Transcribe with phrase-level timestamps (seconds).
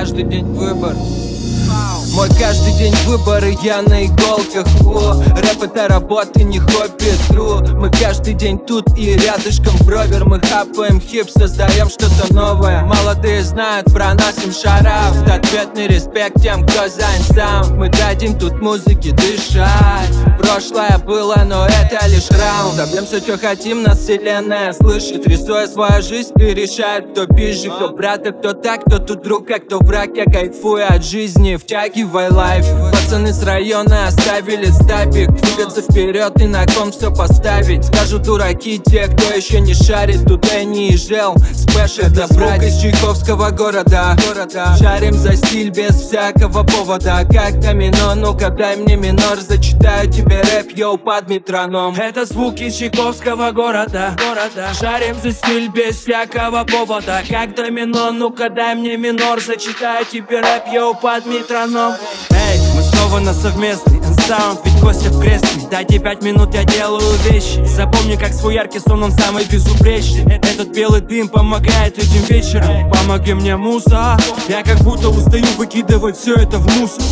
[0.00, 0.96] каждый день выбор
[2.20, 4.66] мой каждый день выборы, я на иголках.
[4.84, 7.60] О, рэп это работа, не хобби, тру.
[7.76, 10.26] Мы каждый день тут и рядышком бровер.
[10.26, 12.82] Мы хапаем хип, создаем что-то новое.
[12.82, 17.78] Молодые знают про нас, им шарав Ответный респект тем, кто занят сам.
[17.78, 20.10] Мы дадим тут музыке дышать.
[20.38, 22.76] Прошлое было, но это лишь раунд.
[22.76, 25.26] Добьемся, что хотим, нас вселенная слышит.
[25.26, 29.50] Рисуя свою жизнь, ты решает, кто пизже Кто брат, а кто так, кто тут друг,
[29.50, 30.10] а кто враг.
[30.16, 32.65] Я кайфую от жизни, Втягивай лайф
[33.10, 37.84] Пацаны с района оставили стабик Двигаться вперед и на кон все поставить.
[37.84, 40.24] Скажут дураки те, кто еще не шарит.
[40.26, 44.16] Туда не езжал, спэш это брать из Чайковского города.
[44.78, 47.26] Шарим за стиль без всякого повода.
[47.30, 49.38] Как домино, ну-ка дай мне минор.
[49.38, 51.94] Зачитаю тебе рэп, йоу, под метроном.
[51.96, 54.16] Это звуки Чайковского города.
[54.78, 57.22] Шарим за стиль без всякого повода.
[57.28, 59.40] Как домино, ну-ка дай мне минор.
[59.40, 61.94] Зачитаю тебе рэп, йоу, под метроном.
[62.30, 67.64] Эй, снова на совместный саунд, ведь Костя в кресле Дайте пять минут, я делаю вещи.
[67.64, 70.34] Запомни, как свой яркий сон, он самый безупречный.
[70.34, 72.90] Этот белый дым помогает этим вечером.
[72.90, 74.16] Помоги мне, муза.
[74.48, 77.02] Я как будто устаю выкидывать все это в мусор.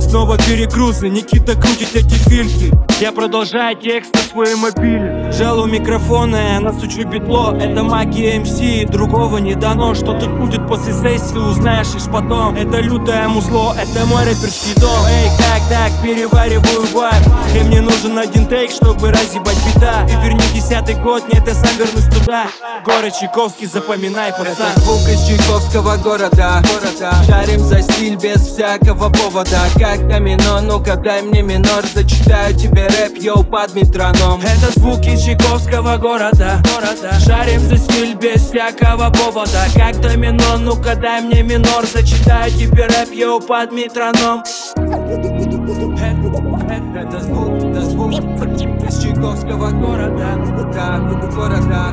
[0.00, 6.60] Снова перегрузы, Никита крутит эти фильки Я продолжаю текст на своем мобиле Жалу микрофона, я
[6.60, 9.94] настучу битло Это магия МС, другого не дано.
[9.94, 12.56] Что тут будет после сессии, узнаешь лишь потом.
[12.56, 15.04] Это лютое музло, это мой рэперский дом.
[15.06, 17.22] Эй, как так, перевариваю вайп
[17.54, 20.06] И мне нужен один тейк, чтобы разъебать бита.
[20.08, 22.46] И верни десятый год, нет, я сам вернусь туда.
[22.86, 24.52] Город Чайковский, запоминай, пацан.
[24.52, 27.12] Это звук из Чайковского города, города.
[27.26, 29.60] Шарим за стиль без всякого повода.
[29.78, 31.84] Как домино, ну-ка дай мне минор.
[31.94, 34.40] Зачитаю тебе рэп, йоу, под метроном.
[34.40, 39.66] Это звуки Чайковского города, города Шарим за стиль без всякого повода.
[39.74, 41.84] Как домино, ну-ка дай мне минор.
[41.84, 44.44] Зачитаю тебе рэп, йоу, под метроном.
[46.94, 50.38] Это звук, это звук из Чайковского города,
[50.72, 50.98] да,
[51.34, 51.92] города.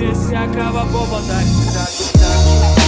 [0.00, 1.36] Без всякого повода.
[1.74, 2.83] Да, да.